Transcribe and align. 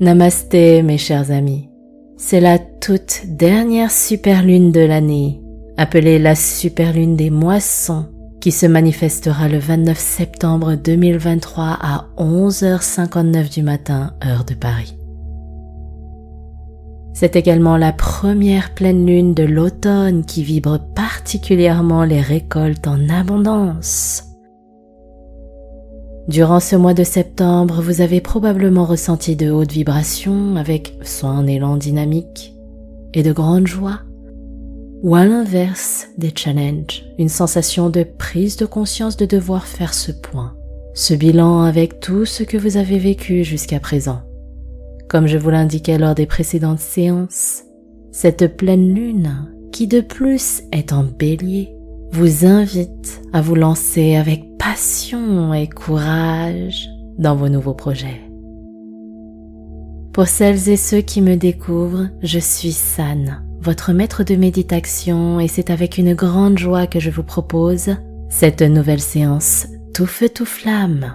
Namasté 0.00 0.84
mes 0.84 0.96
chers 0.96 1.32
amis. 1.32 1.70
C'est 2.16 2.38
la 2.38 2.60
toute 2.60 3.22
dernière 3.26 3.90
super 3.90 4.44
lune 4.44 4.70
de 4.70 4.78
l'année, 4.78 5.42
appelée 5.76 6.20
la 6.20 6.36
super 6.36 6.92
lune 6.92 7.16
des 7.16 7.30
moissons, 7.30 8.06
qui 8.40 8.52
se 8.52 8.66
manifestera 8.66 9.48
le 9.48 9.58
29 9.58 9.98
septembre 9.98 10.76
2023 10.76 11.78
à 11.80 12.06
11h59 12.16 13.52
du 13.52 13.64
matin, 13.64 14.12
heure 14.24 14.44
de 14.44 14.54
Paris. 14.54 14.96
C'est 17.12 17.34
également 17.34 17.76
la 17.76 17.92
première 17.92 18.74
pleine 18.74 19.04
lune 19.04 19.34
de 19.34 19.42
l'automne 19.42 20.24
qui 20.24 20.44
vibre 20.44 20.78
particulièrement 20.94 22.04
les 22.04 22.20
récoltes 22.20 22.86
en 22.86 23.08
abondance. 23.08 24.27
Durant 26.28 26.60
ce 26.60 26.76
mois 26.76 26.92
de 26.92 27.04
septembre, 27.04 27.80
vous 27.80 28.02
avez 28.02 28.20
probablement 28.20 28.84
ressenti 28.84 29.34
de 29.34 29.50
hautes 29.50 29.72
vibrations 29.72 30.56
avec 30.56 30.94
soit 31.00 31.30
un 31.30 31.46
élan 31.46 31.78
dynamique 31.78 32.54
et 33.14 33.22
de 33.22 33.32
grande 33.32 33.66
joie, 33.66 34.00
ou 35.02 35.14
à 35.14 35.24
l'inverse 35.24 36.08
des 36.18 36.30
challenges, 36.36 37.06
une 37.18 37.30
sensation 37.30 37.88
de 37.88 38.02
prise 38.02 38.58
de 38.58 38.66
conscience 38.66 39.16
de 39.16 39.24
devoir 39.24 39.66
faire 39.66 39.94
ce 39.94 40.12
point, 40.12 40.54
ce 40.92 41.14
bilan 41.14 41.62
avec 41.62 41.98
tout 41.98 42.26
ce 42.26 42.42
que 42.42 42.58
vous 42.58 42.76
avez 42.76 42.98
vécu 42.98 43.42
jusqu'à 43.42 43.80
présent. 43.80 44.20
Comme 45.08 45.28
je 45.28 45.38
vous 45.38 45.48
l'indiquais 45.48 45.96
lors 45.96 46.14
des 46.14 46.26
précédentes 46.26 46.80
séances, 46.80 47.62
cette 48.12 48.54
pleine 48.58 48.92
lune, 48.92 49.48
qui 49.72 49.86
de 49.86 50.02
plus 50.02 50.62
est 50.72 50.92
en 50.92 51.04
bélier, 51.04 51.77
vous 52.12 52.46
invite 52.46 53.22
à 53.32 53.40
vous 53.40 53.54
lancer 53.54 54.16
avec 54.16 54.56
passion 54.58 55.52
et 55.54 55.68
courage 55.68 56.88
dans 57.18 57.36
vos 57.36 57.48
nouveaux 57.48 57.74
projets. 57.74 58.20
Pour 60.12 60.26
celles 60.26 60.68
et 60.68 60.76
ceux 60.76 61.00
qui 61.00 61.22
me 61.22 61.36
découvrent, 61.36 62.08
je 62.22 62.38
suis 62.38 62.72
San, 62.72 63.42
votre 63.60 63.92
maître 63.92 64.24
de 64.24 64.34
méditation 64.34 65.38
et 65.40 65.48
c'est 65.48 65.70
avec 65.70 65.98
une 65.98 66.14
grande 66.14 66.58
joie 66.58 66.86
que 66.86 67.00
je 67.00 67.10
vous 67.10 67.22
propose 67.22 67.96
cette 68.28 68.62
nouvelle 68.62 69.00
séance 69.00 69.66
tout 69.98 70.06
feu 70.06 70.28
tout 70.28 70.44
flamme. 70.44 71.14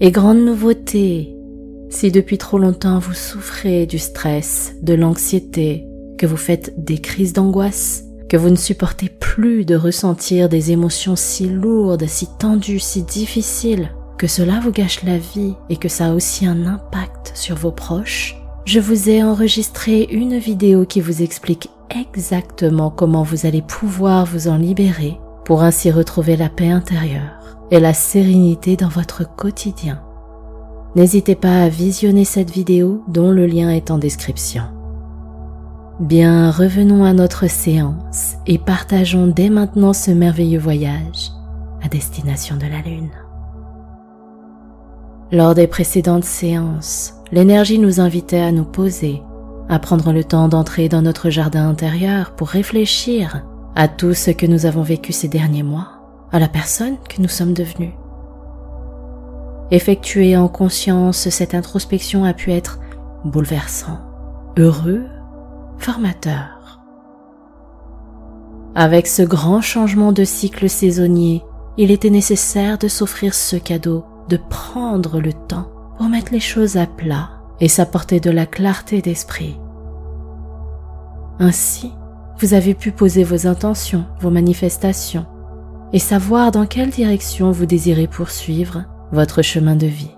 Et 0.00 0.10
grande 0.10 0.38
nouveauté, 0.38 1.36
si 1.90 2.10
depuis 2.10 2.38
trop 2.38 2.58
longtemps 2.58 2.98
vous 2.98 3.12
souffrez 3.12 3.84
du 3.84 3.98
stress, 3.98 4.76
de 4.82 4.94
l'anxiété, 4.94 5.84
que 6.16 6.24
vous 6.24 6.38
faites 6.38 6.72
des 6.82 6.98
crises 6.98 7.34
d'angoisse, 7.34 8.04
que 8.28 8.36
vous 8.36 8.50
ne 8.50 8.56
supportez 8.56 9.08
plus 9.08 9.64
de 9.64 9.74
ressentir 9.74 10.48
des 10.48 10.70
émotions 10.70 11.16
si 11.16 11.48
lourdes, 11.48 12.06
si 12.06 12.26
tendues, 12.38 12.78
si 12.78 13.02
difficiles, 13.02 13.90
que 14.18 14.26
cela 14.26 14.60
vous 14.60 14.72
gâche 14.72 15.02
la 15.04 15.18
vie 15.18 15.54
et 15.70 15.76
que 15.76 15.88
ça 15.88 16.06
a 16.06 16.12
aussi 16.12 16.46
un 16.46 16.66
impact 16.66 17.32
sur 17.34 17.56
vos 17.56 17.70
proches, 17.70 18.36
je 18.64 18.80
vous 18.80 19.08
ai 19.08 19.22
enregistré 19.22 20.06
une 20.10 20.38
vidéo 20.38 20.84
qui 20.84 21.00
vous 21.00 21.22
explique 21.22 21.70
exactement 21.90 22.90
comment 22.90 23.22
vous 23.22 23.46
allez 23.46 23.62
pouvoir 23.62 24.26
vous 24.26 24.48
en 24.48 24.58
libérer 24.58 25.18
pour 25.44 25.62
ainsi 25.62 25.90
retrouver 25.90 26.36
la 26.36 26.50
paix 26.50 26.68
intérieure 26.68 27.56
et 27.70 27.80
la 27.80 27.94
sérénité 27.94 28.76
dans 28.76 28.88
votre 28.88 29.24
quotidien. 29.36 30.02
N'hésitez 30.96 31.34
pas 31.34 31.62
à 31.62 31.68
visionner 31.68 32.24
cette 32.24 32.50
vidéo 32.50 33.02
dont 33.08 33.30
le 33.30 33.46
lien 33.46 33.70
est 33.70 33.90
en 33.90 33.98
description. 33.98 34.77
Bien, 36.00 36.52
revenons 36.52 37.04
à 37.04 37.12
notre 37.12 37.48
séance 37.48 38.36
et 38.46 38.56
partageons 38.56 39.26
dès 39.26 39.48
maintenant 39.48 39.92
ce 39.92 40.12
merveilleux 40.12 40.60
voyage 40.60 41.32
à 41.82 41.88
destination 41.88 42.54
de 42.54 42.66
la 42.66 42.82
Lune. 42.82 43.10
Lors 45.32 45.56
des 45.56 45.66
précédentes 45.66 46.22
séances, 46.22 47.14
l'énergie 47.32 47.80
nous 47.80 47.98
invitait 47.98 48.38
à 48.38 48.52
nous 48.52 48.64
poser, 48.64 49.20
à 49.68 49.80
prendre 49.80 50.12
le 50.12 50.22
temps 50.22 50.46
d'entrer 50.46 50.88
dans 50.88 51.02
notre 51.02 51.30
jardin 51.30 51.68
intérieur 51.68 52.30
pour 52.36 52.46
réfléchir 52.46 53.44
à 53.74 53.88
tout 53.88 54.14
ce 54.14 54.30
que 54.30 54.46
nous 54.46 54.66
avons 54.66 54.82
vécu 54.82 55.12
ces 55.12 55.28
derniers 55.28 55.64
mois, 55.64 55.88
à 56.30 56.38
la 56.38 56.48
personne 56.48 56.96
que 57.08 57.20
nous 57.20 57.28
sommes 57.28 57.54
devenus. 57.54 57.94
Effectuer 59.72 60.36
en 60.36 60.46
conscience 60.46 61.28
cette 61.28 61.56
introspection 61.56 62.22
a 62.22 62.34
pu 62.34 62.52
être 62.52 62.78
bouleversant, 63.24 63.98
heureux 64.56 65.02
formateur. 65.78 66.80
Avec 68.74 69.06
ce 69.06 69.22
grand 69.22 69.60
changement 69.60 70.12
de 70.12 70.24
cycle 70.24 70.68
saisonnier, 70.68 71.42
il 71.76 71.90
était 71.90 72.10
nécessaire 72.10 72.78
de 72.78 72.88
s'offrir 72.88 73.34
ce 73.34 73.56
cadeau, 73.56 74.04
de 74.28 74.36
prendre 74.36 75.20
le 75.20 75.32
temps 75.32 75.70
pour 75.96 76.08
mettre 76.08 76.32
les 76.32 76.40
choses 76.40 76.76
à 76.76 76.86
plat 76.86 77.30
et 77.60 77.68
s'apporter 77.68 78.20
de 78.20 78.30
la 78.30 78.46
clarté 78.46 79.02
d'esprit. 79.02 79.58
Ainsi, 81.40 81.92
vous 82.38 82.54
avez 82.54 82.74
pu 82.74 82.92
poser 82.92 83.24
vos 83.24 83.46
intentions, 83.46 84.04
vos 84.20 84.30
manifestations, 84.30 85.26
et 85.92 85.98
savoir 85.98 86.50
dans 86.50 86.66
quelle 86.66 86.90
direction 86.90 87.50
vous 87.50 87.66
désirez 87.66 88.06
poursuivre 88.06 88.84
votre 89.12 89.42
chemin 89.42 89.74
de 89.74 89.86
vie. 89.86 90.14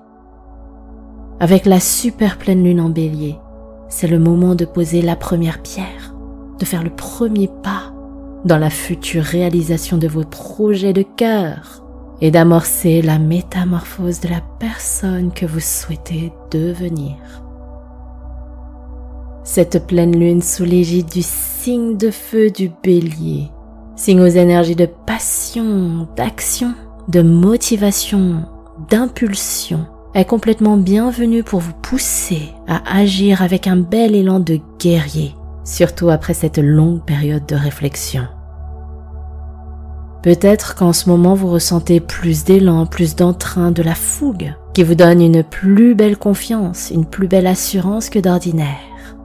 Avec 1.38 1.64
la 1.64 1.80
super 1.80 2.36
pleine 2.36 2.64
lune 2.64 2.80
en 2.80 2.90
bélier, 2.90 3.38
c'est 3.90 4.06
le 4.06 4.18
moment 4.18 4.54
de 4.54 4.64
poser 4.64 5.02
la 5.02 5.16
première 5.16 5.60
pierre, 5.60 6.14
de 6.58 6.64
faire 6.64 6.82
le 6.82 6.90
premier 6.90 7.48
pas 7.62 7.92
dans 8.44 8.56
la 8.56 8.70
future 8.70 9.24
réalisation 9.24 9.98
de 9.98 10.08
vos 10.08 10.24
projets 10.24 10.94
de 10.94 11.02
cœur 11.02 11.84
et 12.22 12.30
d'amorcer 12.30 13.02
la 13.02 13.18
métamorphose 13.18 14.20
de 14.20 14.28
la 14.28 14.40
personne 14.58 15.32
que 15.32 15.44
vous 15.44 15.60
souhaitez 15.60 16.32
devenir. 16.50 17.16
Cette 19.42 19.86
pleine 19.86 20.16
lune 20.16 20.42
sous 20.42 20.64
l'égide 20.64 21.08
du 21.08 21.22
signe 21.22 21.96
de 21.96 22.10
feu 22.10 22.50
du 22.50 22.70
bélier, 22.82 23.50
signe 23.96 24.20
aux 24.20 24.26
énergies 24.26 24.76
de 24.76 24.86
passion, 25.06 26.08
d'action, 26.16 26.74
de 27.08 27.22
motivation, 27.22 28.44
d'impulsion, 28.88 29.86
est 30.14 30.24
complètement 30.24 30.76
bienvenue 30.76 31.44
pour 31.44 31.60
vous 31.60 31.72
pousser 31.72 32.52
à 32.66 32.98
agir 32.98 33.42
avec 33.42 33.66
un 33.66 33.76
bel 33.76 34.14
élan 34.14 34.40
de 34.40 34.58
guerrier, 34.78 35.36
surtout 35.64 36.10
après 36.10 36.34
cette 36.34 36.58
longue 36.58 37.02
période 37.02 37.46
de 37.46 37.54
réflexion. 37.54 38.24
Peut-être 40.22 40.74
qu'en 40.74 40.92
ce 40.92 41.08
moment 41.08 41.34
vous 41.34 41.48
ressentez 41.48 42.00
plus 42.00 42.44
d'élan, 42.44 42.86
plus 42.86 43.14
d'entrain, 43.14 43.70
de 43.70 43.82
la 43.82 43.94
fougue, 43.94 44.52
qui 44.74 44.82
vous 44.82 44.96
donne 44.96 45.22
une 45.22 45.44
plus 45.44 45.94
belle 45.94 46.18
confiance, 46.18 46.90
une 46.92 47.06
plus 47.06 47.28
belle 47.28 47.46
assurance 47.46 48.10
que 48.10 48.18
d'ordinaire. 48.18 49.16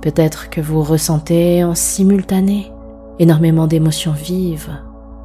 Peut-être 0.00 0.48
que 0.50 0.60
vous 0.60 0.82
ressentez 0.82 1.64
en 1.64 1.74
simultané 1.74 2.72
énormément 3.18 3.66
d'émotions 3.66 4.12
vives, 4.12 4.70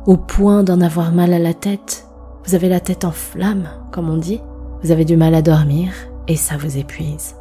au 0.06 0.18
point 0.18 0.64
d'en 0.64 0.82
avoir 0.82 1.14
mal 1.14 1.34
à 1.34 1.40
la 1.40 1.54
tête. 1.54 2.08
Vous 2.46 2.54
avez 2.54 2.68
la 2.68 2.82
tête 2.82 3.06
en 3.06 3.12
flamme, 3.12 3.70
comme 3.92 4.10
on 4.10 4.18
dit, 4.18 4.42
vous 4.84 4.92
avez 4.92 5.06
du 5.06 5.18
mal 5.18 5.36
à 5.36 5.42
dormir 5.42 5.92
et 6.28 6.36
ça 6.36 6.58
vous 6.58 6.78
épuise. 6.78 7.36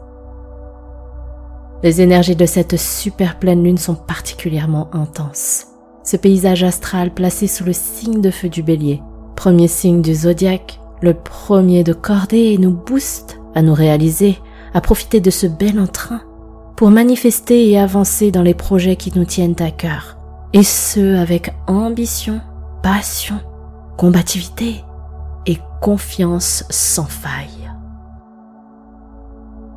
Les 1.83 2.01
énergies 2.01 2.37
de 2.37 2.47
cette 2.47 2.79
super 2.79 3.39
pleine 3.39 3.63
lune 3.63 3.79
sont 3.79 3.95
particulièrement 3.95 4.89
intenses. 4.95 5.67
Ce 6.03 6.17
paysage 6.17 6.63
astral 6.63 7.13
placé 7.13 7.47
sous 7.47 7.65
le 7.65 7.73
signe 7.73 8.21
de 8.21 8.31
feu 8.31 8.49
du 8.49 8.63
bélier, 8.63 9.03
premier 9.37 9.69
signe 9.69 10.01
du 10.01 10.15
zodiaque, 10.15 10.81
le 11.03 11.15
premier 11.15 11.85
de 11.85 11.93
cordée, 11.93 12.57
nous 12.59 12.71
booste 12.71 13.39
à 13.55 13.63
nous 13.63 13.75
réaliser, 13.75 14.39
à 14.73 14.81
profiter 14.81 15.21
de 15.21 15.31
ce 15.31 15.47
bel 15.47 15.79
entrain 15.79 16.23
pour 16.77 16.91
manifester 16.91 17.69
et 17.69 17.79
avancer 17.79 18.31
dans 18.31 18.43
les 18.43 18.55
projets 18.55 18.97
qui 18.97 19.13
nous 19.17 19.25
tiennent 19.25 19.57
à 19.61 19.71
cœur. 19.71 20.17
Et 20.53 20.63
ce, 20.63 21.17
avec 21.17 21.53
ambition, 21.67 22.41
passion, 22.83 23.37
combativité 23.97 24.85
confiance 25.85 26.65
sans 26.71 27.05
faille. 27.05 27.71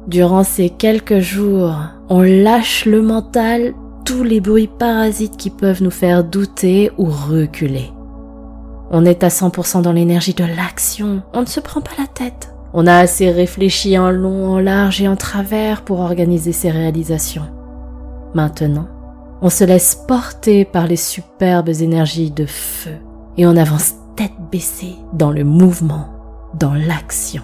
Durant 0.07 0.45
ces 0.45 0.69
quelques 0.69 1.19
jours, 1.19 1.75
on 2.07 2.21
lâche 2.21 2.85
le 2.85 3.01
mental, 3.01 3.73
tous 4.05 4.23
les 4.23 4.39
bruits 4.39 4.69
parasites 4.69 5.35
qui 5.35 5.49
peuvent 5.49 5.83
nous 5.83 5.91
faire 5.91 6.23
douter 6.23 6.93
ou 6.97 7.07
reculer. 7.07 7.91
On 8.89 9.03
est 9.03 9.21
à 9.21 9.27
100% 9.27 9.81
dans 9.81 9.91
l'énergie 9.91 10.33
de 10.33 10.45
l'action, 10.45 11.23
on 11.33 11.41
ne 11.41 11.45
se 11.45 11.59
prend 11.59 11.81
pas 11.81 11.91
la 11.99 12.07
tête. 12.07 12.55
On 12.73 12.87
a 12.87 12.95
assez 12.95 13.29
réfléchi 13.29 13.97
en 13.97 14.09
long, 14.09 14.53
en 14.53 14.59
large 14.59 15.01
et 15.01 15.09
en 15.09 15.17
travers 15.17 15.81
pour 15.81 15.99
organiser 15.99 16.53
ses 16.53 16.71
réalisations. 16.71 17.49
Maintenant, 18.33 18.87
on 19.41 19.49
se 19.49 19.65
laisse 19.65 20.05
porter 20.07 20.63
par 20.63 20.87
les 20.87 20.95
superbes 20.95 21.67
énergies 21.67 22.31
de 22.31 22.45
feu 22.45 22.95
et 23.35 23.45
on 23.45 23.57
avance 23.57 23.95
tête 24.17 24.33
baissée 24.51 24.95
dans 25.13 25.31
le 25.31 25.45
mouvement, 25.45 26.09
dans 26.59 26.73
l'action. 26.73 27.43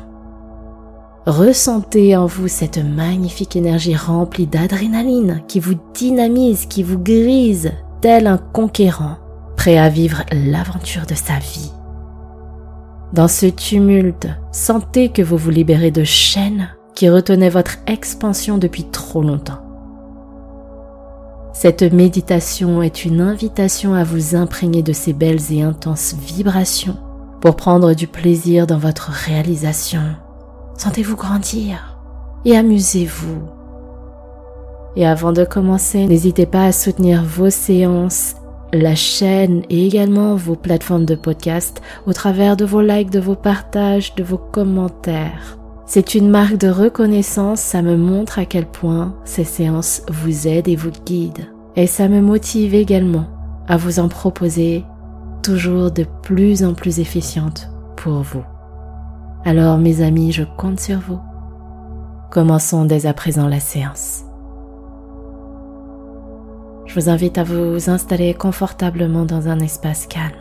Ressentez 1.25 2.17
en 2.17 2.25
vous 2.25 2.49
cette 2.49 2.83
magnifique 2.83 3.55
énergie 3.55 3.95
remplie 3.95 4.47
d'adrénaline 4.47 5.41
qui 5.47 5.61
vous 5.61 5.75
dynamise, 5.93 6.65
qui 6.65 6.83
vous 6.83 6.97
grise, 6.97 7.71
tel 8.01 8.27
un 8.27 8.37
conquérant, 8.37 9.17
prêt 9.55 9.77
à 9.77 9.87
vivre 9.87 10.23
l'aventure 10.33 11.05
de 11.05 11.13
sa 11.13 11.37
vie. 11.39 11.71
Dans 13.13 13.27
ce 13.29 13.45
tumulte, 13.45 14.27
sentez 14.51 15.09
que 15.09 15.21
vous 15.21 15.37
vous 15.37 15.51
libérez 15.51 15.91
de 15.91 16.03
chaînes 16.03 16.69
qui 16.95 17.07
retenait 17.07 17.49
votre 17.49 17.77
expansion 17.85 18.57
depuis 18.57 18.85
trop 18.85 19.21
longtemps. 19.21 19.72
Cette 21.63 21.93
méditation 21.93 22.83
est 22.83 23.05
une 23.05 23.21
invitation 23.21 23.93
à 23.93 24.03
vous 24.03 24.35
imprégner 24.35 24.83
de 24.83 24.91
ces 24.91 25.13
belles 25.13 25.39
et 25.49 25.61
intenses 25.61 26.13
vibrations 26.13 26.97
pour 27.39 27.55
prendre 27.55 27.93
du 27.93 28.05
plaisir 28.05 28.67
dans 28.67 28.77
votre 28.77 29.11
réalisation. 29.11 30.01
Sentez-vous 30.77 31.15
grandir 31.15 31.97
et 32.43 32.57
amusez-vous. 32.57 33.43
Et 34.97 35.07
avant 35.07 35.31
de 35.31 35.45
commencer, 35.45 36.05
n'hésitez 36.05 36.45
pas 36.45 36.65
à 36.65 36.73
soutenir 36.73 37.23
vos 37.23 37.49
séances, 37.49 38.35
la 38.73 38.95
chaîne 38.95 39.63
et 39.69 39.87
également 39.87 40.35
vos 40.35 40.57
plateformes 40.57 41.05
de 41.05 41.15
podcast 41.15 41.81
au 42.05 42.11
travers 42.11 42.57
de 42.57 42.65
vos 42.65 42.81
likes, 42.81 43.09
de 43.09 43.21
vos 43.21 43.37
partages, 43.37 44.15
de 44.15 44.23
vos 44.23 44.37
commentaires. 44.37 45.57
C'est 45.85 46.13
une 46.13 46.29
marque 46.29 46.57
de 46.57 46.67
reconnaissance, 46.67 47.61
ça 47.61 47.81
me 47.81 47.95
montre 47.95 48.37
à 48.37 48.45
quel 48.45 48.65
point 48.65 49.15
ces 49.23 49.45
séances 49.45 50.01
vous 50.09 50.49
aident 50.49 50.67
et 50.67 50.75
vous 50.75 50.91
guident. 51.05 51.52
Et 51.75 51.87
ça 51.87 52.07
me 52.07 52.21
motive 52.21 52.75
également 52.75 53.25
à 53.67 53.77
vous 53.77 53.99
en 53.99 54.07
proposer 54.07 54.85
toujours 55.41 55.91
de 55.91 56.05
plus 56.21 56.63
en 56.63 56.73
plus 56.73 56.99
efficientes 56.99 57.69
pour 57.97 58.21
vous. 58.21 58.43
Alors 59.45 59.77
mes 59.77 60.01
amis, 60.01 60.31
je 60.31 60.43
compte 60.43 60.79
sur 60.79 60.99
vous. 60.99 61.19
Commençons 62.31 62.85
dès 62.85 63.05
à 63.05 63.13
présent 63.13 63.47
la 63.47 63.59
séance. 63.59 64.23
Je 66.85 66.99
vous 66.99 67.09
invite 67.09 67.37
à 67.37 67.43
vous 67.43 67.89
installer 67.89 68.33
confortablement 68.33 69.25
dans 69.25 69.47
un 69.47 69.59
espace 69.59 70.05
calme. 70.05 70.33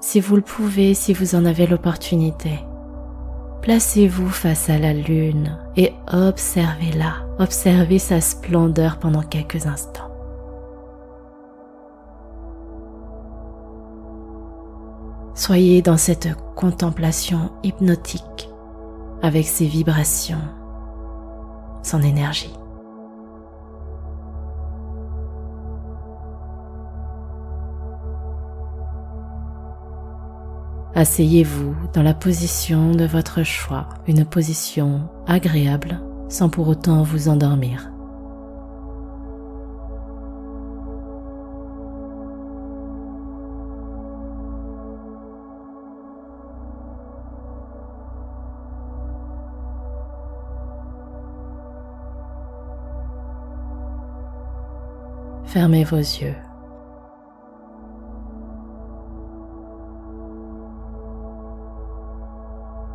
Si 0.00 0.20
vous 0.20 0.36
le 0.36 0.42
pouvez, 0.42 0.94
si 0.94 1.12
vous 1.12 1.34
en 1.34 1.44
avez 1.44 1.66
l'opportunité, 1.66 2.60
placez-vous 3.62 4.28
face 4.28 4.70
à 4.70 4.78
la 4.78 4.92
lune 4.92 5.58
et 5.76 5.92
observez-la, 6.12 7.26
observez 7.38 7.98
sa 7.98 8.20
splendeur 8.20 8.98
pendant 8.98 9.22
quelques 9.22 9.66
instants. 9.66 10.10
Soyez 15.34 15.82
dans 15.82 15.96
cette 15.96 16.28
contemplation 16.56 17.52
hypnotique 17.62 18.50
avec 19.22 19.46
ses 19.46 19.66
vibrations, 19.66 20.42
son 21.84 22.02
énergie. 22.02 22.57
Asseyez-vous 30.98 31.76
dans 31.94 32.02
la 32.02 32.12
position 32.12 32.90
de 32.90 33.04
votre 33.04 33.44
choix, 33.44 33.88
une 34.08 34.24
position 34.24 35.08
agréable 35.28 36.00
sans 36.28 36.48
pour 36.48 36.66
autant 36.66 37.04
vous 37.04 37.28
endormir. 37.28 37.88
Fermez 55.44 55.84
vos 55.84 55.96
yeux. 55.98 56.34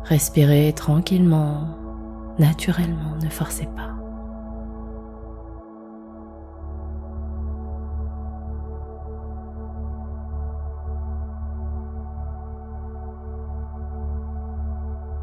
Respirez 0.04 0.74
tranquillement, 0.74 1.66
naturellement, 2.38 3.16
ne 3.22 3.30
forcez 3.30 3.66
pas. 3.74 3.94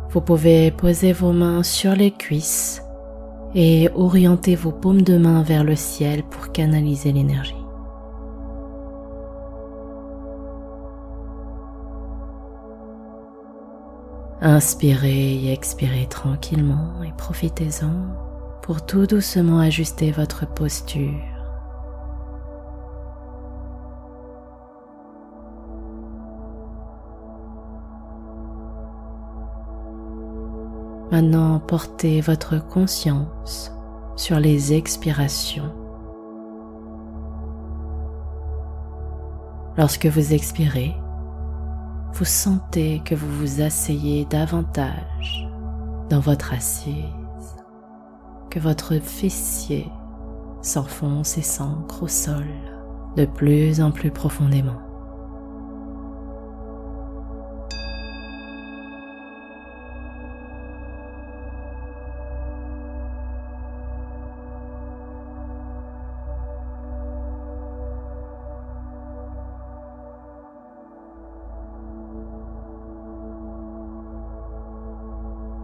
Vous 0.10 0.20
pouvez 0.20 0.72
poser 0.72 1.14
vos 1.14 1.32
mains 1.32 1.64
sur 1.64 1.94
les 1.94 2.12
cuisses 2.12 2.82
et 3.54 3.88
orienter 3.96 4.56
vos 4.56 4.72
paumes 4.72 5.04
de 5.04 5.18
main 5.18 5.44
vers 5.44 5.64
le 5.64 5.76
ciel 5.76 6.24
pour 6.24 6.52
canaliser 6.52 7.12
l'énergie. 7.12 7.61
Inspirez 14.44 15.36
et 15.36 15.54
expirez 15.54 16.08
tranquillement 16.08 17.04
et 17.04 17.12
profitez-en 17.16 17.94
pour 18.64 18.84
tout 18.84 19.06
doucement 19.06 19.60
ajuster 19.60 20.12
votre 20.12 20.52
posture. 20.52 21.12
Maintenant, 31.12 31.60
portez 31.60 32.22
votre 32.22 32.58
conscience 32.68 33.72
sur 34.16 34.40
les 34.40 34.74
expirations. 34.74 35.72
Lorsque 39.78 40.08
vous 40.08 40.34
expirez, 40.34 40.96
vous 42.14 42.26
sentez 42.26 43.02
que 43.06 43.16
vous 43.16 43.32
vous 43.40 43.62
asseyez 43.62 44.26
davantage 44.26 45.48
dans 46.10 46.20
votre 46.20 46.54
assise, 46.54 46.94
que 48.50 48.60
votre 48.60 49.00
fessier 49.00 49.88
s'enfonce 50.62 51.38
et 51.38 51.42
s'ancre 51.42 52.04
au 52.04 52.08
sol 52.08 52.46
de 53.16 53.26
plus 53.26 53.82
en 53.82 53.92
plus 53.92 54.12
profondément. 54.12 54.91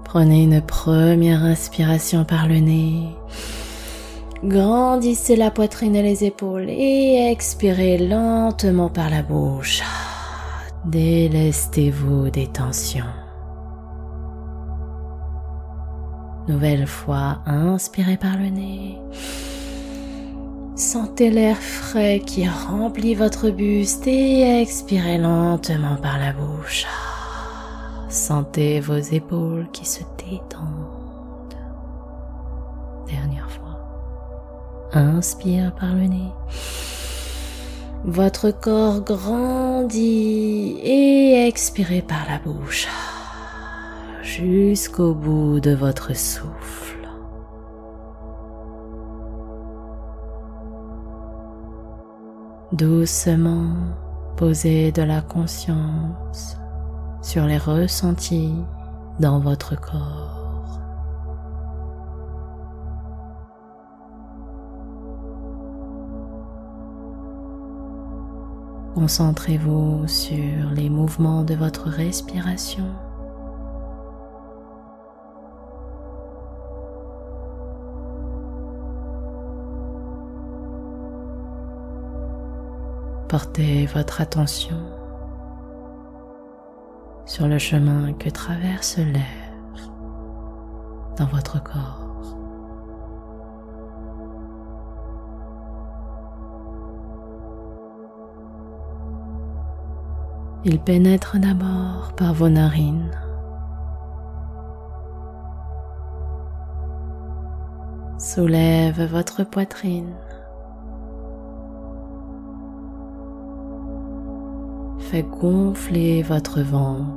Prenez 0.08 0.44
une 0.44 0.62
première 0.62 1.44
inspiration 1.44 2.24
par 2.24 2.48
le 2.48 2.60
nez. 2.60 3.10
Grandissez 4.42 5.36
la 5.36 5.52
poitrine 5.52 5.98
et 5.98 6.02
les 6.02 6.24
épaules 6.24 6.70
et 6.70 7.30
expirez 7.30 7.98
lentement 7.98 8.90
par 8.90 9.10
la 9.10 9.22
bouche. 9.22 9.84
Délestez-vous 10.86 12.30
des 12.30 12.48
tensions. 12.48 13.04
Nouvelle 16.48 16.88
fois, 16.88 17.40
inspirez 17.46 18.16
par 18.16 18.38
le 18.38 18.48
nez. 18.48 18.98
Sentez 20.78 21.30
l'air 21.30 21.58
frais 21.58 22.22
qui 22.26 22.48
remplit 22.48 23.14
votre 23.14 23.50
buste 23.50 24.08
et 24.08 24.62
expirez 24.62 25.18
lentement 25.18 25.98
par 26.02 26.18
la 26.18 26.32
bouche. 26.32 26.86
Sentez 28.10 28.80
vos 28.80 28.98
épaules 28.98 29.68
qui 29.74 29.86
se 29.86 30.02
détendent. 30.18 31.56
Dernière 33.06 33.52
fois. 33.52 33.80
Inspire 34.94 35.76
par 35.76 35.94
le 35.94 36.08
nez. 36.08 36.32
Votre 38.06 38.52
corps 38.52 39.02
grandit 39.02 40.80
et 40.82 41.48
expirez 41.48 42.02
par 42.02 42.26
la 42.30 42.40
bouche 42.40 42.88
jusqu'au 44.22 45.14
bout 45.14 45.60
de 45.60 45.72
votre 45.72 46.16
souffle. 46.16 47.10
Doucement, 52.72 53.74
posez 54.38 54.94
de 54.94 55.02
la 55.02 55.22
conscience 55.22 56.58
sur 57.28 57.46
les 57.46 57.58
ressentis 57.58 58.54
dans 59.20 59.40
votre 59.40 59.76
corps. 59.76 60.80
Concentrez-vous 68.96 70.08
sur 70.08 70.70
les 70.74 70.90
mouvements 70.90 71.44
de 71.44 71.54
votre 71.54 71.90
respiration. 71.90 72.86
Portez 83.28 83.86
votre 83.88 84.22
attention 84.22 84.97
sur 87.38 87.48
le 87.48 87.60
chemin 87.60 88.14
que 88.14 88.30
traverse 88.32 88.98
l'air 88.98 89.92
dans 91.20 91.28
votre 91.28 91.62
corps. 91.62 92.36
Il 100.66 100.80
pénètre 100.80 101.38
d'abord 101.38 102.14
par 102.18 102.34
vos 102.34 102.50
narines. 102.50 103.12
Soulève 108.18 109.04
votre 109.12 109.44
poitrine. 109.44 110.16
Fait 114.98 115.22
gonfler 115.22 116.24
votre 116.24 116.62
ventre. 116.62 117.17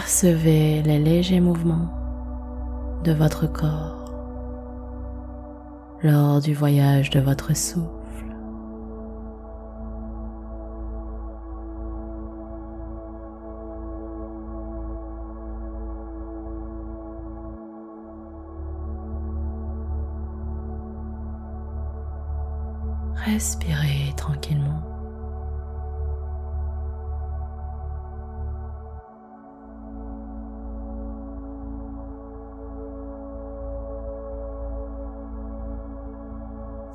Percevez 0.00 0.80
les 0.82 0.98
légers 0.98 1.40
mouvements 1.40 1.92
de 3.04 3.12
votre 3.12 3.46
corps 3.46 4.10
lors 6.02 6.40
du 6.40 6.54
voyage 6.54 7.10
de 7.10 7.20
votre 7.20 7.54
souffle. 7.54 7.84
Respirez 23.26 24.14
tranquillement. 24.16 24.89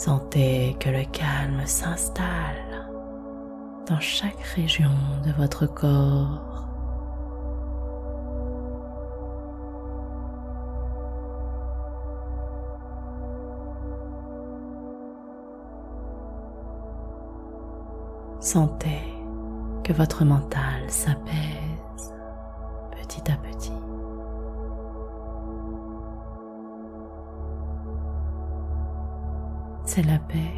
Sentez 0.06 0.78
que 0.80 0.90
le 0.90 1.04
calme 1.06 1.66
s'installe 1.66 2.88
dans 3.88 4.00
chaque 4.00 4.40
région 4.56 4.92
de 5.26 5.32
votre 5.32 5.66
corps. 5.66 6.68
Sentez 18.40 19.02
que 19.84 19.92
votre 19.92 20.24
mental 20.24 20.84
s'apaise 20.88 21.65
c'est 29.86 30.04
la 30.04 30.18
paix 30.20 30.54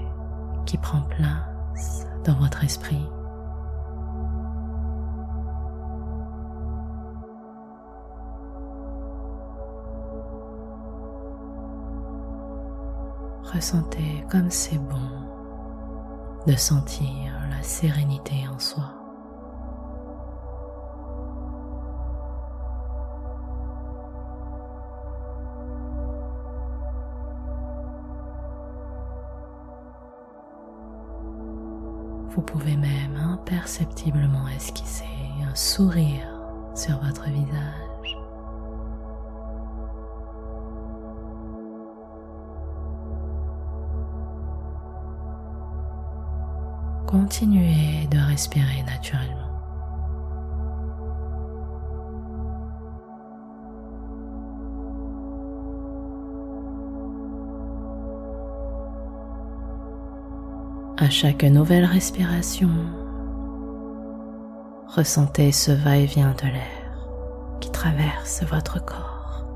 qui 0.66 0.78
prend 0.78 1.02
place 1.02 2.08
dans 2.24 2.36
votre 2.36 2.64
esprit. 2.64 3.06
Ressentez 13.54 14.26
comme 14.30 14.52
c'est 14.52 14.78
bon 14.78 14.96
de 16.46 16.56
sentir 16.56 17.34
la 17.50 17.64
sérénité 17.64 18.46
en 18.54 18.60
soi. 18.60 18.97
Pouvez 32.48 32.78
même 32.78 33.18
imperceptiblement 33.18 34.48
esquisser 34.48 35.04
un 35.46 35.54
sourire 35.54 36.28
sur 36.74 36.98
votre 37.00 37.26
visage. 37.26 38.18
Continuez 47.06 48.08
de 48.10 48.18
respirer 48.18 48.84
naturellement. 48.86 49.47
À 61.08 61.10
chaque 61.10 61.44
nouvelle 61.44 61.86
respiration, 61.86 62.70
ressentez 64.90 65.54
ce 65.54 65.72
va-et-vient 65.72 66.36
de 66.38 66.48
l'air 66.48 67.08
qui 67.62 67.72
traverse 67.72 68.44
votre 68.44 68.84
corps. 68.84 69.48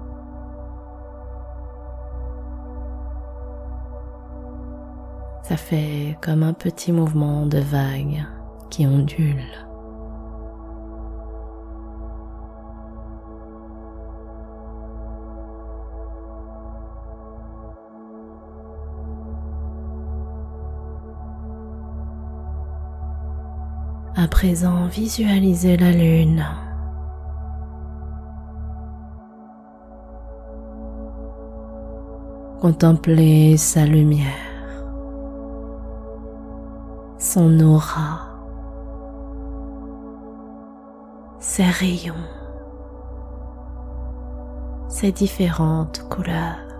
Ça 5.44 5.58
fait 5.58 6.18
comme 6.22 6.44
un 6.44 6.54
petit 6.54 6.94
mouvement 6.94 7.46
de 7.46 7.60
vague 7.60 8.24
qui 8.70 8.88
ondule 8.88 9.44
À 24.22 24.28
présent, 24.28 24.86
visualisez 24.86 25.78
la 25.78 25.92
lune. 25.92 26.46
Contemplez 32.62 33.58
sa 33.58 33.84
lumière, 33.88 34.28
son 37.18 37.60
aura, 37.62 38.28
ses 41.40 41.64
rayons, 41.64 42.14
ses 44.88 45.12
différentes 45.12 46.08
couleurs. 46.10 46.71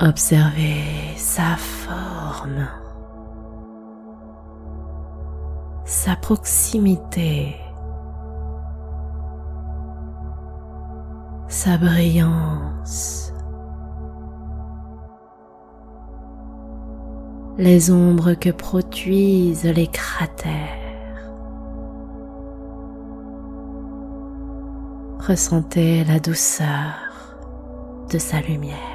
Observez 0.00 1.14
sa 1.16 1.54
forme, 1.56 2.66
sa 5.84 6.16
proximité, 6.16 7.54
sa 11.46 11.78
brillance, 11.78 13.32
les 17.56 17.92
ombres 17.92 18.34
que 18.34 18.50
produisent 18.50 19.62
les 19.62 19.86
cratères. 19.86 21.30
Ressentez 25.20 26.02
la 26.02 26.18
douceur 26.18 27.36
de 28.10 28.18
sa 28.18 28.40
lumière. 28.40 28.93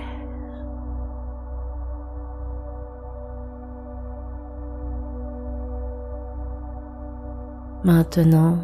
Maintenant, 7.86 8.58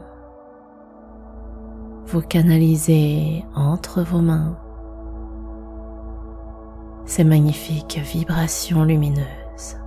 vous 2.08 2.22
canalisez 2.22 3.46
entre 3.56 4.02
vos 4.02 4.20
mains 4.20 4.58
ces 7.06 7.24
magnifiques 7.24 7.98
vibrations 8.04 8.84
lumineuses. 8.84 9.78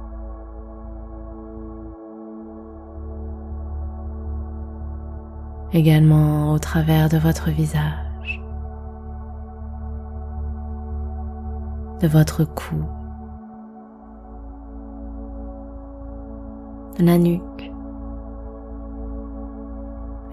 Également 5.74 6.52
au 6.54 6.58
travers 6.58 7.10
de 7.10 7.18
votre 7.18 7.50
visage, 7.50 8.42
de 12.00 12.08
votre 12.08 12.44
cou, 12.44 12.76
de 16.98 17.04
la 17.04 17.18
nuque, 17.18 17.67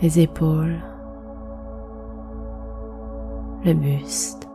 les 0.01 0.19
épaules, 0.19 0.77
le 3.63 3.73
buste. 3.73 4.47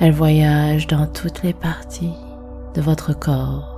Elle 0.00 0.12
voyage 0.12 0.86
dans 0.86 1.06
toutes 1.06 1.42
les 1.42 1.52
parties 1.52 2.16
de 2.74 2.80
votre 2.80 3.12
corps 3.12 3.76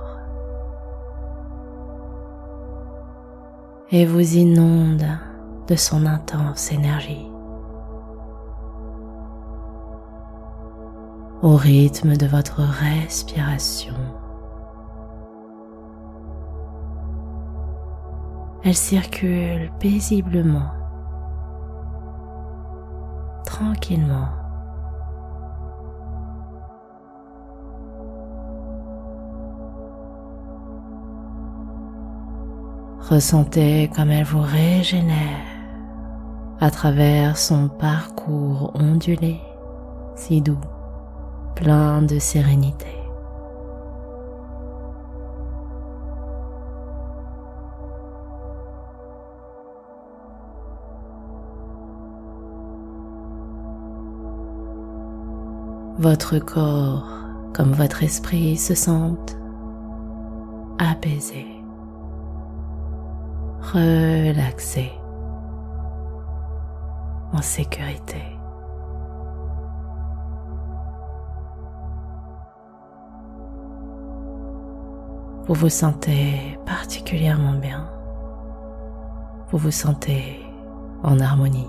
et 3.91 4.05
vous 4.05 4.37
inonde 4.37 5.05
de 5.67 5.75
son 5.75 6.05
intense 6.05 6.71
énergie. 6.71 7.27
Au 11.41 11.57
rythme 11.57 12.15
de 12.15 12.25
votre 12.25 12.61
respiration, 12.61 13.93
elle 18.63 18.75
circule 18.75 19.69
paisiblement, 19.79 20.71
tranquillement. 23.45 24.29
Ressentez 33.09 33.91
comme 33.93 34.11
elle 34.11 34.23
vous 34.23 34.41
régénère 34.41 35.17
à 36.61 36.71
travers 36.71 37.37
son 37.37 37.67
parcours 37.67 38.71
ondulé, 38.75 39.41
si 40.15 40.41
doux, 40.41 40.57
plein 41.55 42.01
de 42.01 42.17
sérénité. 42.17 42.92
Votre 55.99 56.39
corps 56.39 57.07
comme 57.53 57.73
votre 57.73 58.03
esprit 58.03 58.57
se 58.57 58.75
sentent 58.75 59.37
apaisés 60.79 61.53
relaxé, 63.71 64.91
en 67.31 67.41
sécurité. 67.41 68.21
Vous 75.45 75.55
vous 75.55 75.69
sentez 75.69 76.57
particulièrement 76.65 77.53
bien. 77.53 77.89
Vous 79.49 79.57
vous 79.57 79.71
sentez 79.71 80.39
en 81.03 81.19
harmonie. 81.19 81.67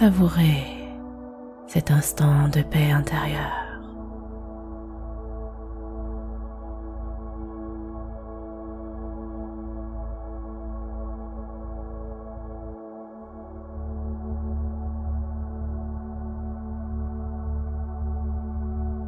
Savourez 0.00 0.64
cet 1.66 1.90
instant 1.90 2.48
de 2.48 2.62
paix 2.62 2.90
intérieure. 2.90 3.36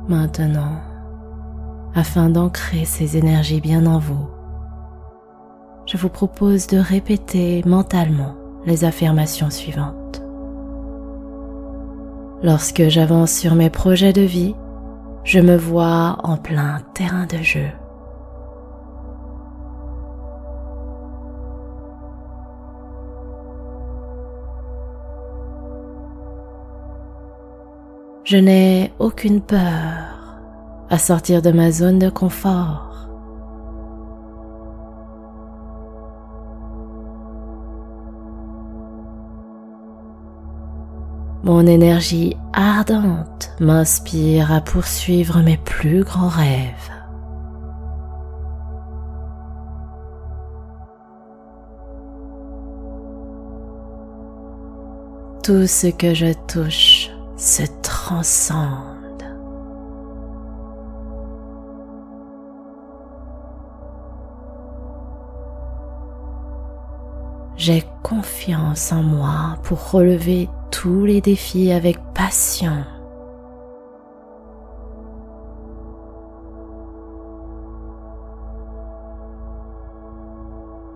Maintenant, 0.06 0.76
afin 1.94 2.28
d'ancrer 2.28 2.84
ces 2.84 3.16
énergies 3.16 3.62
bien 3.62 3.86
en 3.86 3.98
vous, 3.98 4.28
je 5.86 5.96
vous 5.96 6.10
propose 6.10 6.66
de 6.66 6.76
répéter 6.76 7.62
mentalement 7.64 8.34
les 8.66 8.84
affirmations 8.84 9.48
suivantes. 9.48 10.01
Lorsque 12.42 12.88
j'avance 12.88 13.30
sur 13.30 13.54
mes 13.54 13.70
projets 13.70 14.12
de 14.12 14.22
vie, 14.22 14.56
je 15.22 15.38
me 15.38 15.56
vois 15.56 16.16
en 16.24 16.36
plein 16.36 16.80
terrain 16.92 17.24
de 17.26 17.36
jeu. 17.36 17.68
Je 28.24 28.36
n'ai 28.38 28.92
aucune 28.98 29.40
peur 29.40 29.60
à 30.90 30.98
sortir 30.98 31.42
de 31.42 31.52
ma 31.52 31.70
zone 31.70 32.00
de 32.00 32.10
confort. 32.10 32.91
Mon 41.44 41.66
énergie 41.66 42.36
ardente 42.52 43.50
m'inspire 43.58 44.52
à 44.52 44.60
poursuivre 44.60 45.40
mes 45.40 45.56
plus 45.56 46.04
grands 46.04 46.28
rêves. 46.28 46.92
Tout 55.42 55.66
ce 55.66 55.88
que 55.88 56.14
je 56.14 56.32
touche 56.46 57.10
se 57.36 57.64
transcende. 57.82 58.91
J'ai 67.64 67.84
confiance 68.02 68.90
en 68.90 69.04
moi 69.04 69.56
pour 69.62 69.92
relever 69.92 70.48
tous 70.72 71.04
les 71.04 71.20
défis 71.20 71.70
avec 71.70 71.96
passion. 72.12 72.84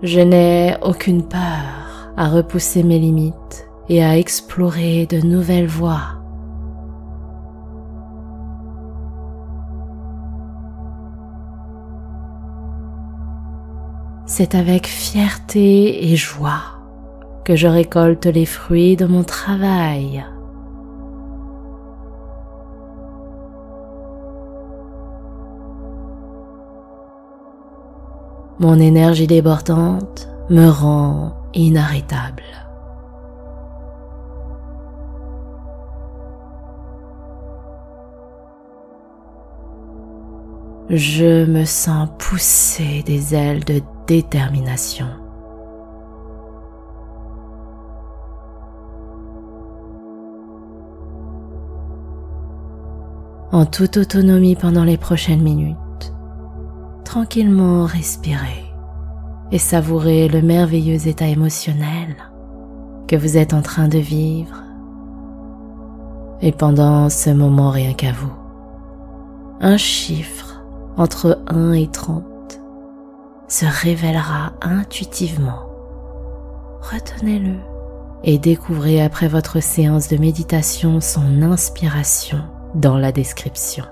Je 0.02 0.18
n'ai 0.18 0.74
aucune 0.82 1.22
peur 1.22 2.10
à 2.16 2.28
repousser 2.30 2.82
mes 2.82 2.98
limites 2.98 3.68
et 3.88 4.02
à 4.02 4.18
explorer 4.18 5.06
de 5.06 5.20
nouvelles 5.20 5.68
voies. 5.68 6.25
C'est 14.38 14.54
avec 14.54 14.86
fierté 14.86 16.12
et 16.12 16.14
joie 16.14 16.60
que 17.42 17.56
je 17.56 17.66
récolte 17.66 18.26
les 18.26 18.44
fruits 18.44 18.94
de 18.94 19.06
mon 19.06 19.24
travail. 19.24 20.26
Mon 28.58 28.78
énergie 28.78 29.26
débordante 29.26 30.28
me 30.50 30.68
rend 30.68 31.32
inarrêtable. 31.54 32.42
Je 40.90 41.46
me 41.46 41.64
sens 41.64 42.10
pousser 42.18 43.02
des 43.06 43.34
ailes 43.34 43.64
de 43.64 43.80
détermination. 44.06 45.06
en 53.56 53.64
toute 53.64 53.96
autonomie 53.96 54.54
pendant 54.54 54.84
les 54.84 54.98
prochaines 54.98 55.42
minutes. 55.42 56.12
Tranquillement 57.04 57.86
respirer 57.86 58.64
et 59.50 59.58
savourer 59.58 60.28
le 60.28 60.42
merveilleux 60.42 61.08
état 61.08 61.26
émotionnel 61.26 62.16
que 63.06 63.16
vous 63.16 63.38
êtes 63.38 63.54
en 63.54 63.62
train 63.62 63.88
de 63.88 63.98
vivre. 63.98 64.62
Et 66.42 66.52
pendant 66.52 67.08
ce 67.08 67.30
moment 67.30 67.70
rien 67.70 67.94
qu'à 67.94 68.12
vous, 68.12 68.32
un 69.60 69.78
chiffre 69.78 70.62
entre 70.98 71.38
1 71.46 71.72
et 71.72 71.86
30 71.86 72.24
se 73.48 73.66
révélera 73.66 74.52
intuitivement. 74.60 75.68
Retenez-le 76.80 77.54
et 78.24 78.38
découvrez 78.38 79.02
après 79.02 79.28
votre 79.28 79.60
séance 79.60 80.08
de 80.08 80.16
méditation 80.16 81.00
son 81.00 81.42
inspiration 81.42 82.42
dans 82.74 82.98
la 82.98 83.12
description. 83.12 83.84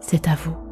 C'est 0.00 0.28
à 0.28 0.34
vous. 0.34 0.67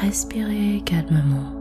Respirez 0.00 0.82
calmement. 0.84 1.52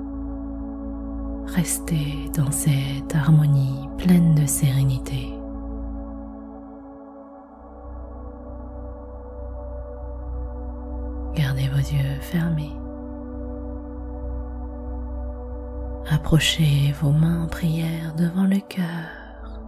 Restez 1.47 2.29
dans 2.35 2.51
cette 2.51 3.15
harmonie 3.15 3.87
pleine 3.97 4.35
de 4.35 4.45
sérénité. 4.45 5.31
Gardez 11.35 11.67
vos 11.69 11.77
yeux 11.77 12.19
fermés. 12.21 12.73
Approchez 16.09 16.93
vos 17.01 17.11
mains 17.11 17.43
en 17.43 17.47
prière 17.47 18.13
devant 18.15 18.45
le 18.45 18.59
cœur. 18.59 19.61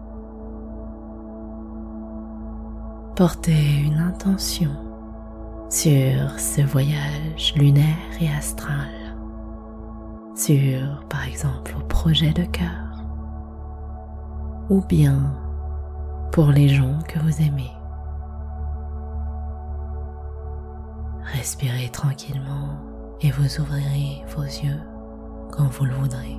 Portez 3.15 3.79
une 3.85 3.97
intention 3.97 4.86
sur 5.69 6.39
ce 6.39 6.61
voyage 6.61 7.53
lunaire 7.55 7.85
et 8.21 8.29
astral, 8.29 8.89
sur 10.35 11.03
par 11.09 11.27
exemple 11.27 11.73
vos 11.73 11.83
projets 11.87 12.31
de 12.31 12.45
cœur, 12.45 13.03
ou 14.69 14.81
bien 14.87 15.33
pour 16.31 16.51
les 16.51 16.69
gens 16.69 16.99
que 17.07 17.19
vous 17.19 17.41
aimez. 17.41 17.71
Respirez 21.33 21.89
tranquillement 21.89 22.69
et 23.21 23.31
vous 23.31 23.59
ouvrirez 23.59 24.23
vos 24.35 24.43
yeux 24.43 24.81
quand 25.51 25.67
vous 25.67 25.85
le 25.85 25.93
voudrez. 25.95 26.37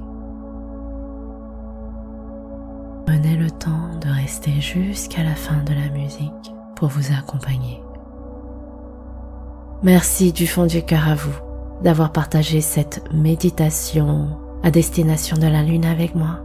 Prenez 3.07 3.37
le 3.37 3.51
temps 3.51 3.95
de 4.01 4.09
rester 4.09 4.61
jusqu'à 4.61 5.23
la 5.23 5.35
fin 5.35 5.63
de 5.65 5.75
la 5.75 5.89
musique 5.91 6.55
pour 6.77 6.89
vous 6.89 7.13
accompagner. 7.13 7.83
Merci 9.83 10.33
du 10.33 10.49
fond 10.49 10.67
du 10.67 10.83
cœur 10.83 11.09
à 11.09 11.15
vous 11.15 11.35
d'avoir 11.83 12.11
partagé 12.11 12.61
cette 12.61 13.05
méditation 13.15 14.37
à 14.65 14.73
destination 14.73 15.37
de 15.37 15.47
la 15.47 15.63
Lune 15.63 15.85
avec 15.85 16.17
moi. 16.17 16.41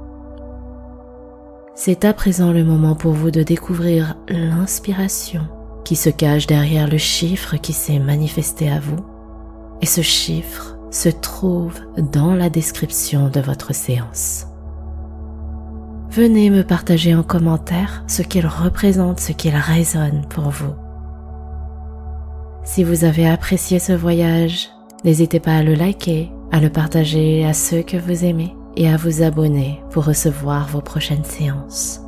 C'est 1.74 2.06
à 2.06 2.13
présent 2.13 2.52
le 2.52 2.63
moment 2.63 2.93
pour 2.93 3.13
vous 3.13 3.32
de 3.32 3.41
découvrir 3.41 4.15
l'inspiration 4.30 5.48
qui 5.84 5.96
se 5.96 6.10
cache 6.10 6.46
derrière 6.46 6.88
le 6.88 7.00
chiffre 7.00 7.58
qui 7.58 7.74
s'est 7.74 7.98
manifesté 7.98 8.72
à 8.72 8.80
vous. 8.80 9.04
Et 9.82 9.88
ce 9.88 10.02
chiffre 10.02 10.78
se 10.91 11.10
trouve 11.10 11.80
dans 11.98 12.36
la 12.36 12.52
description 12.52 13.30
de 13.30 13.39
votre 13.39 13.74
séance. 13.74 14.46
Venez 16.12 16.52
me 16.52 16.63
partager 16.63 17.15
en 17.15 17.24
commentaire 17.24 18.04
ce 18.08 18.22
qu'il 18.22 18.46
représente, 18.46 19.19
ce 19.19 19.32
qu'il 19.32 19.56
résonne 19.56 20.22
pour 20.30 20.52
vous. 20.52 20.76
Si 22.63 22.84
vous 22.84 23.04
avez 23.04 23.28
apprécié 23.28 23.78
ce 23.78 23.91
voyage, 23.91 24.69
n'hésitez 25.04 25.39
pas 25.39 25.58
à 25.58 25.63
le 25.63 25.73
liker, 25.73 26.32
à 26.52 26.62
le 26.62 26.69
partager 26.69 27.45
à 27.45 27.54
ceux 27.54 27.82
que 27.82 27.97
vous 27.97 28.23
aimez 28.23 28.56
et 28.78 28.89
à 28.89 28.95
vous 28.95 29.21
abonner 29.21 29.82
pour 29.91 30.06
recevoir 30.06 30.67
vos 30.69 30.82
prochaines 30.82 31.26
séances. 31.26 31.99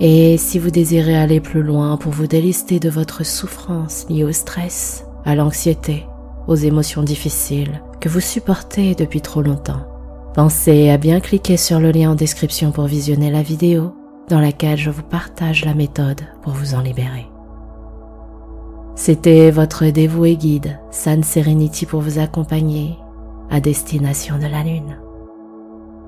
Et 0.00 0.38
si 0.38 0.58
vous 0.58 0.70
désirez 0.70 1.16
aller 1.16 1.40
plus 1.40 1.62
loin 1.62 1.96
pour 1.98 2.12
vous 2.12 2.26
délister 2.26 2.80
de 2.80 2.88
votre 2.88 3.24
souffrance 3.24 4.06
liée 4.08 4.24
au 4.24 4.32
stress, 4.32 5.04
à 5.24 5.34
l'anxiété, 5.34 6.06
aux 6.48 6.56
émotions 6.56 7.02
difficiles 7.02 7.82
que 8.00 8.08
vous 8.08 8.20
supportez 8.20 8.94
depuis 8.94 9.20
trop 9.20 9.42
longtemps, 9.42 9.86
pensez 10.34 10.88
à 10.88 10.96
bien 10.96 11.20
cliquer 11.20 11.56
sur 11.58 11.78
le 11.78 11.92
lien 11.92 12.12
en 12.12 12.14
description 12.14 12.72
pour 12.72 12.86
visionner 12.86 13.30
la 13.30 13.42
vidéo 13.42 13.94
dans 14.28 14.40
laquelle 14.40 14.78
je 14.78 14.90
vous 14.90 15.02
partage 15.02 15.64
la 15.64 15.74
méthode 15.74 16.22
pour 16.42 16.54
vous 16.54 16.74
en 16.74 16.80
libérer. 16.80 17.26
C'était 18.96 19.50
votre 19.50 19.86
dévoué 19.86 20.36
guide, 20.36 20.78
San 20.90 21.22
Serenity, 21.22 21.86
pour 21.86 22.00
vous 22.00 22.18
accompagner 22.18 22.96
à 23.50 23.60
destination 23.60 24.38
de 24.38 24.46
la 24.46 24.62
Lune. 24.62 24.98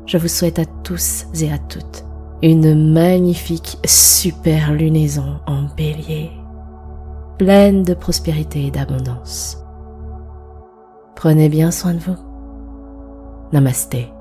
Je 0.06 0.18
vous 0.18 0.28
souhaite 0.28 0.58
à 0.58 0.64
tous 0.84 1.26
et 1.40 1.52
à 1.52 1.58
toutes 1.58 2.06
une 2.42 2.92
magnifique 2.92 3.78
super 3.86 4.72
lunaison 4.72 5.40
en 5.46 5.64
bélier, 5.74 6.30
pleine 7.38 7.82
de 7.82 7.94
prospérité 7.94 8.66
et 8.66 8.70
d'abondance. 8.70 9.64
Prenez 11.14 11.48
bien 11.48 11.70
soin 11.70 11.94
de 11.94 12.00
vous. 12.00 12.16
Namasté. 13.52 14.15